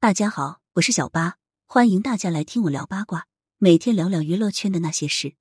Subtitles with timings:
[0.00, 5.34] 大家好，我是小八，欢迎大家来听我聊八卦，每天聊聊娱乐圈的那些事。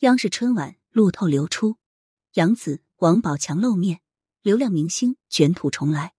[0.00, 1.78] 央视春晚路透流出，
[2.34, 4.02] 杨紫、王宝强露面，
[4.42, 6.12] 流量明星卷土重来。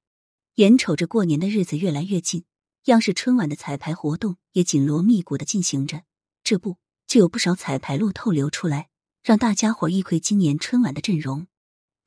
[0.56, 2.46] 眼瞅着过年的日子越来越近，
[2.86, 6.02] 央视春晚的彩排活动也紧锣密鼓的进行着。
[6.44, 8.90] 这不，就有不少彩排路透流出来，
[9.22, 11.46] 让大家伙一窥今年春晚的阵容。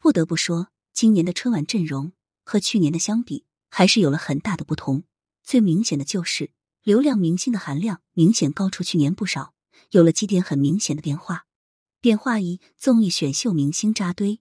[0.00, 2.10] 不得不说，今年的春晚阵容
[2.45, 5.04] 和去年的相比，还是有了很大的不同。
[5.48, 6.50] 最明显的就是
[6.82, 9.54] 流量明星的含量明显高出去年不少，
[9.93, 11.46] 有了几点很明显的变化。
[12.02, 14.40] 变化一：综艺选秀明星扎堆。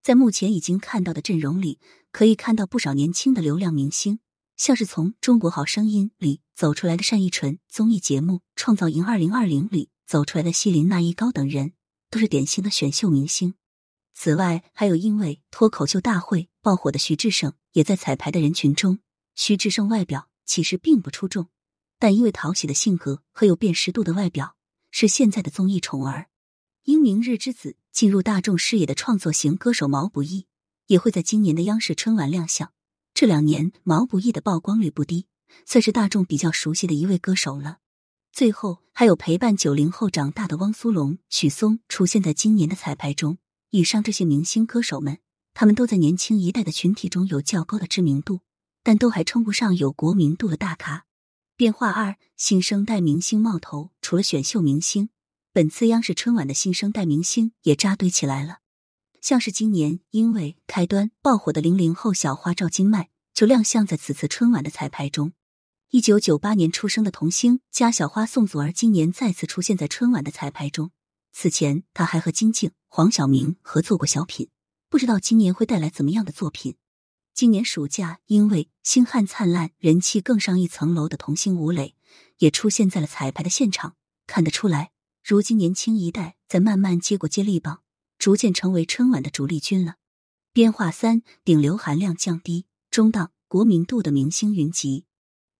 [0.00, 1.80] 在目前已经看到的阵容里，
[2.12, 4.20] 可以看到不少年轻的流量明星，
[4.56, 11.72] 像是从《中国好声音》里走出来的单依纯，综艺节目《创造营二零二零》里走出来的希林娜依高等人，
[12.10, 13.54] 都是典型的选秀明星。
[14.14, 19.00] 此外，还有因为脱口秀大会爆火的徐志胜，也在彩排的人群中。
[19.34, 20.28] 徐志胜外表。
[20.44, 21.48] 其实并不出众，
[21.98, 24.56] 但因为讨喜的性格和有辨识度的外表，
[24.90, 26.28] 是现在的综艺宠儿。
[26.84, 30.46] 因明日之子进入大众视野的创作型歌手毛不易，
[30.86, 32.72] 也会在今年的央视春晚亮相。
[33.14, 35.26] 这两年毛不易的曝光率不低，
[35.64, 37.78] 算是大众比较熟悉的一位歌手了。
[38.32, 43.38] 最后还有陪伴九零后长大的汪苏泷、许嵩出现在今年的彩排中。
[43.70, 45.18] 以上这些明星歌手们，
[45.54, 48.40] 他们都在年轻一代的群体中有较高的知名度。
[48.84, 51.06] 但都还称不上有国民度的大咖。
[51.56, 53.90] 变化二：新生代明星冒头。
[54.00, 55.08] 除了选秀明星，
[55.52, 58.58] 本次央视春晚的新生代明星也扎堆起来了。
[59.20, 65.32] 像是今年因为开端爆火的零零后小花赵今麦，就亮相在此次春晚的彩排中。
[65.90, 70.90] 一九九八年出生的童星加小花宋祖儿，今年再次出现在春晚的彩排中。
[71.32, 74.50] 此前，他还和金靖、黄晓明合作过小品，
[74.90, 76.76] 不知道今年会带来怎么样的作品。
[77.34, 81.96] 今年暑假，因为《星汉灿烂》人气更上一层楼的童星吴磊，
[82.38, 83.96] 也出现在了彩排的现场。
[84.28, 87.82] 看得出来，如今年轻一代在慢慢接过接力棒，
[88.18, 89.96] 逐渐成为春晚的主力军了。
[90.52, 95.06] 编化三：顶流含量降低，中档国民度的明星云集。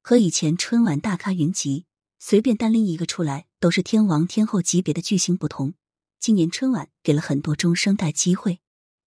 [0.00, 1.86] 和以前春晚大咖云集，
[2.20, 5.74] 随便单拎一个出来都是天王天后级别的巨星不同，
[6.20, 8.60] 今年春晚给了很多中生代机会。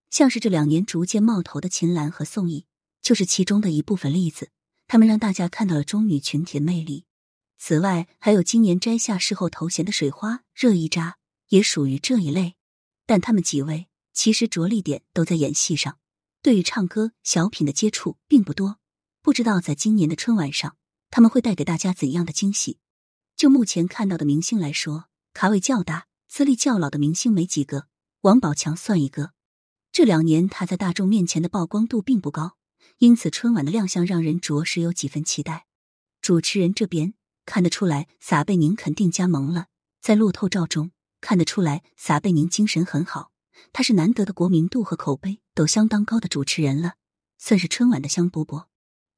[0.09, 2.65] 像是这两年逐渐冒头的秦岚和宋轶，
[3.01, 4.49] 就是其中的一部分例子。
[4.87, 7.05] 他们让大家看到了中女群体的魅力。
[7.57, 11.17] 此外，还有今年摘下视后头衔的水花热依扎，
[11.49, 12.55] 也属于这一类。
[13.05, 15.97] 但他们几位其实着力点都在演戏上，
[16.41, 18.77] 对于唱歌、小品的接触并不多。
[19.21, 20.77] 不知道在今年的春晚上，
[21.09, 22.79] 他们会带给大家怎样的惊喜？
[23.35, 27.87] 就目前看到的明星来说，咖位较大、资历较老的明星没几个，
[28.21, 29.31] 王宝强算一个。
[29.97, 32.55] 这两年他在大众面前的曝光度并不高，
[32.99, 35.65] 因此春晚的亮相让人着实有几分期待。
[36.21, 37.15] 主持人这边
[37.47, 39.69] 看得出来，撒贝宁肯定加盟了。
[39.99, 43.31] 在路透照中看得出来，撒贝宁精神很好，
[43.73, 46.93] 他是难得的国民度和口碑都相当高的主持人了，
[47.39, 48.65] 算是春晚的香饽饽。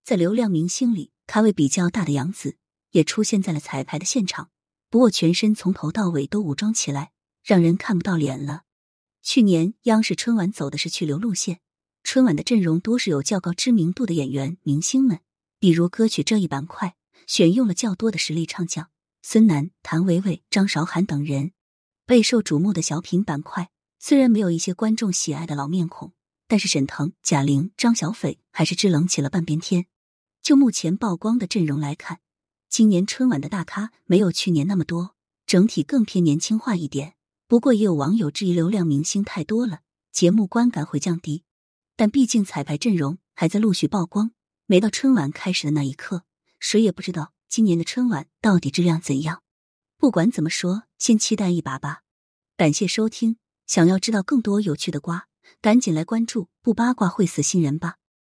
[0.05, 2.55] 在流量明星里，咖位比较大的杨紫
[2.91, 4.49] 也出现在了彩排的现场，
[4.89, 7.11] 不过全身从头到尾都武装起来，
[7.43, 8.61] 让人看不到脸了。
[9.21, 11.59] 去年央视春晚走的是去留路线，
[12.03, 15.19] 春晚的阵容多是有较高知名度的演员明星们，
[15.59, 16.95] 比如歌曲这一板块
[17.27, 18.89] 选用了较多的实力唱将，
[19.21, 21.51] 孙楠、谭维维、张韶涵等人。
[22.05, 23.69] 备受瞩目的小品板块
[23.99, 26.13] 虽然没有一些观众喜爱的老面孔，
[26.47, 29.85] 但是沈腾、贾玲、张小斐还是支棱起了半边天。
[30.41, 32.19] 就目前曝光的阵容来看，
[32.69, 35.15] 今年春晚的大咖没有去年那么多，
[35.45, 37.13] 整体更偏年轻化一点。
[37.49, 39.79] 不过也有网友质疑流量明星太多了，
[40.11, 41.43] 节目观感会降低。
[41.95, 44.33] 但毕竟彩排阵容还在陆续曝光，
[44.67, 46.25] 没到春晚开始的那一刻，
[46.59, 49.41] 谁也不知道今年的春晚到底质量怎样。
[49.97, 52.03] 不管怎么说，先期待一把吧。
[52.55, 55.25] 感谢收听，想要知道更多有趣的瓜，
[55.59, 57.95] 赶紧来关注，不八卦会死新人吧。